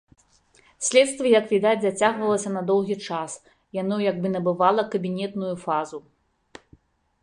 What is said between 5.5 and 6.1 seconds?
фазу.